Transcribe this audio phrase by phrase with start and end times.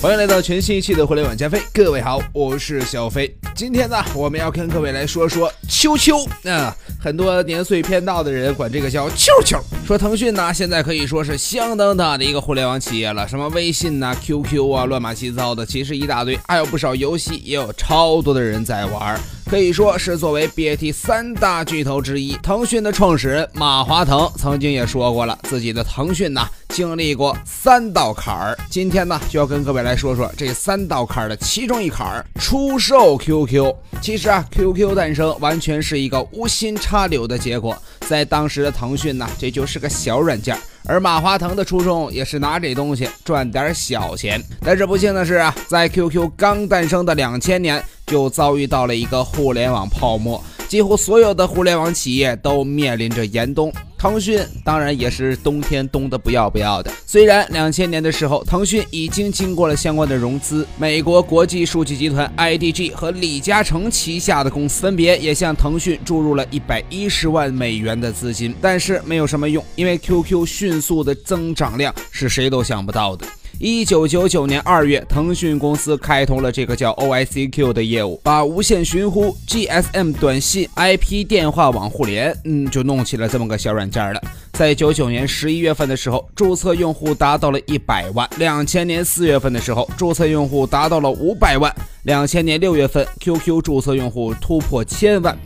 [0.00, 3.36] 欢迎来到全新一期的互联网加飞，各位好，我是小飞。
[3.52, 9.58] 今天呢，我们要跟各位来说说秋秋啊，很多年岁偏大的人管这个叫秋秋。
[9.84, 19.18] 说腾讯呢，现在可以说是相当大的一个互联网企业了，什么微信呐、QQ 啊，乱码七糟的，其实一大堆，还有不少游戏，也有超多的人在玩。
[19.50, 26.48] 可以说是作为 BAT 三大巨头之一，腾讯的创始人马化腾曾经也说过了，自己的腾讯呐。
[26.68, 33.74] 经历过三道坎儿，今天呢就要跟各位来说说这三道坎儿的其中一坎儿——出售 QQ。
[34.00, 44.40] 其实啊，QQ 诞生完全是一个无心插柳的结果，在当时的腾讯呢，这就是个小软件，而马化腾的初衷也是拿这东西赚点小钱。
[44.60, 53.72] 但是不幸的是啊，在 QQ 刚诞生的两千年，就遭遇到了一个互联网泡沫，几乎所有的互联网企业都面临着严冬。
[53.98, 56.90] 腾讯当然也是冬天冻的不要不要的。
[57.04, 73.26] 虽然两千年的时候，腾讯已经经过了相关的融资，美国国际数据集团 IDG 和李嘉诚旗下的公司分别也向腾讯注入了一百一十万美元的资金，但是没有什么用，因为 QQ 迅速的增长量是谁都想不到的。
[73.60, 84.22] 一九九九年二月，腾讯公司开通了这个叫 OICQ 的业务，把无线寻呼、GSM 短信、IP 电话网互联，嗯，就弄起了这么个小软件了。
[84.52, 91.68] 在九九年十一月份的时候，注册用户达到了一百万；两千年四月份的时候，注册用户达到了五百万；
[92.04, 95.36] 两千年六月份，QQ 注册用户突破千万。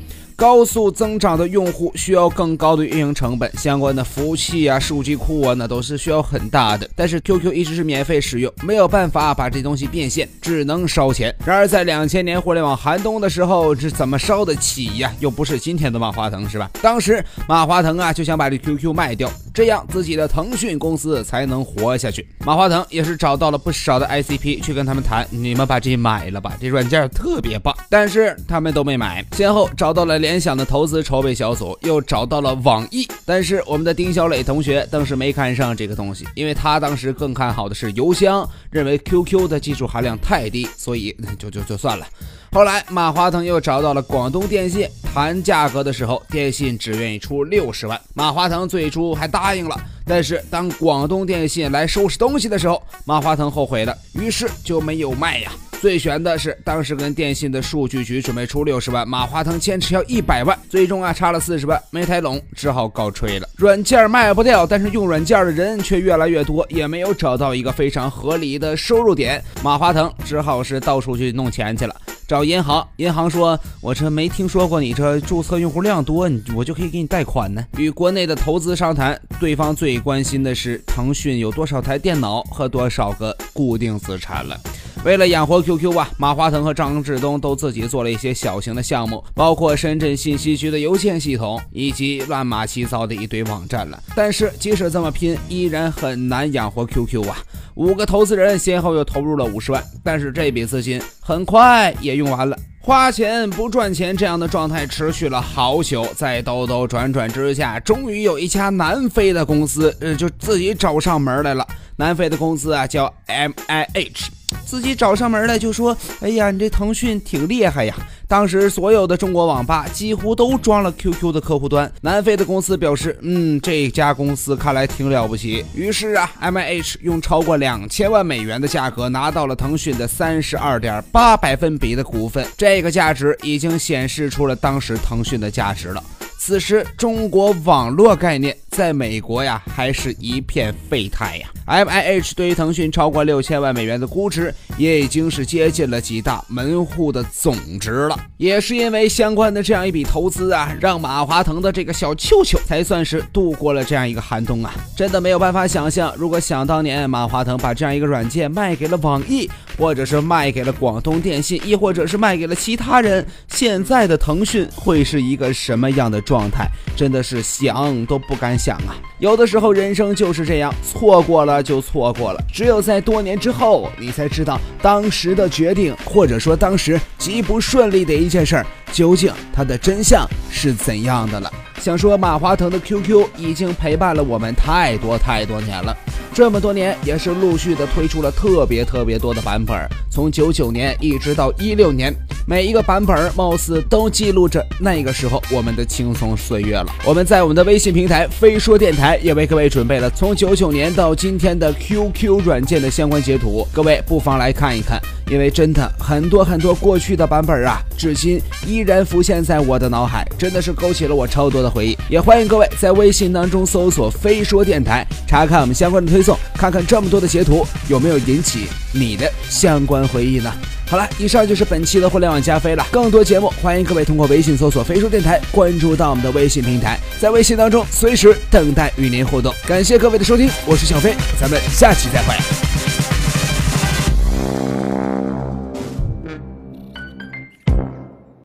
[0.43, 6.91] 高速增长的用户需要更高的运营成本，相关的服务器啊、数据库啊，那都是需要很大的。
[6.97, 11.33] 但是 QQ 一直是免费使用，没有办法把这东西变现，只能烧钱。
[11.47, 15.15] 然而在两千年互联网寒冬的时候，这怎么烧得起呀？
[15.21, 16.69] 又不是今天的马化腾，是吧？
[16.83, 22.27] 当时马化腾啊就想把这 QQ 卖掉，这样自己的腾讯公司才能活下去。
[22.45, 27.77] 马化腾也是找到了不少的 ICP 去跟他们谈，你们把这买了吧，这软件特别棒。
[27.91, 33.07] 但是他们都没买，先后找到了联想的投资筹备小组，又找到了网易。
[33.27, 42.07] 但是我们的丁小磊同学当时没看上这个东西，因为他当时更看好的是邮箱，认为 QQ 的技术含量太低，所以就就就算了。
[42.53, 49.79] 后来马化腾又找到了广东电信，谈价格的时候，电信只愿意出六十万，马化腾最初还答应了。
[50.07, 55.53] 但是当广东电信来收拾东西的时候，马化腾后悔了，于是就没有卖呀。
[55.83, 63.47] 最悬的是，当时跟电信的数据局准备出六十万，马化腾坚持要一百万，最终啊差了四十万，没谈拢，只好告吹了。
[63.57, 71.95] 软件卖不掉，但是用软件的人却越来越多，也没有找到一个非常合理的收入点，马化腾只好是到处去弄钱去了。
[72.33, 76.27] 找银行，银行说：“我这没听说过你这注册用户量多，
[76.57, 84.59] 我就可以给你贷款呢。”与国内的投资商谈，对方最关心的是腾讯有多少台电脑和多少个固定资产了。
[85.05, 94.01] 为了养活 QQ 啊，马化腾和张志东都自己做了一些小型的项目，包括深圳信息局的邮件系统以及乱码七糟的一堆网站了。
[94.15, 97.37] 但是即使这么拼，依然很难养活 QQ 啊。
[97.75, 102.57] 五个投资人先后又投入了五十万，但是这笔资金很快也用完了。
[102.79, 111.67] 花钱不赚钱这样的状态持续了好久，在兜兜转转之下，终于有一家南非的公司，呃，就自己找上门来了。
[111.97, 114.42] 南非的公司啊，叫 MIH。
[114.65, 117.95] 自己找上门来就说：“哎呀，你这腾讯挺厉害呀！”
[118.27, 121.93] 当时所有的中国网吧几乎都装了 QQ 的客户端。
[122.01, 132.47] 南非的公司表示：“嗯，这家公司看来挺了不起。”于是啊，MIH 用超过两千万美元的价格拿到了腾讯的三十二点八百分比的股份。
[132.57, 136.03] 这个价值已经显示出了当时腾讯的价值了。
[136.39, 141.49] 此时，中国网络概念在美国呀，还是一片废态呀。
[141.67, 148.19] M I H 对于腾讯超过六千万美元的估值，也已经是接近了几大门户的总值了。
[148.39, 154.75] 也是因为相关的这样一笔投资啊，让马化腾的这个小秋秋才算是度过了这样一个寒冬啊。
[154.97, 159.49] 真的没有办法想象，如果想当年马化腾把这样一个软件卖给了网易，
[159.79, 166.67] 或者是卖给了广东电信，亦或者是卖给了其他人，现在的腾讯会是一个什么样的状态？
[166.97, 168.95] 真的是想都不敢想想啊。
[169.19, 172.41] 有的时候人生就是这样，错过了就错过了。
[172.53, 181.53] 只有在多年之后，你才知道当时的决定，或者说当时极不顺利的一件事儿，究竟它的真相是怎样的了。
[181.81, 185.97] 想说马化腾的 QQ 已经陪伴了我们太多太多年了。
[186.35, 189.77] 这么多年也是陆续的推出了特别特别多的版本，
[190.11, 192.11] 从九九年一直到一六年，
[192.47, 196.87] 每一个版本貌似都记录着那个时候我们的轻松岁月了。
[197.05, 204.99] 我们在我们的微信平台飞说电台也为各位准备了从九九年到今天的 QQ 软件的相关截图，各位不妨来看一看。
[205.31, 211.97] 因为真的很多很多过去的版本啊，至今依然浮现在我的脑海，真的是勾起了我超多的回忆。
[212.11, 220.53] 也欢迎各位在微信当中搜索“飞说电台”，查看我们相关的推送，看看这么多的截图有没有引起你的相关回忆呢？
[220.89, 222.87] 好了，以上就是本期的互联网加飞了。
[222.91, 229.55] 更多节目，欢迎各位通过微信搜索“飞说电台”，关注到我们的微信平台，在微信当中随时等待与您互动。
[229.67, 232.72] 感谢各位的收听，我是小飞，咱们下期再会。